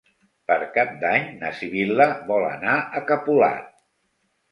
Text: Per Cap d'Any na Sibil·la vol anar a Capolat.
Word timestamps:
Per 0.51 0.55
Cap 0.77 0.93
d'Any 1.03 1.27
na 1.41 1.51
Sibil·la 1.59 2.07
vol 2.31 2.47
anar 2.47 2.73
a 3.01 3.03
Capolat. 3.13 3.69